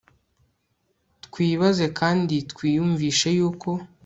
[1.25, 3.69] twibaze kandi twiyumvishe yuko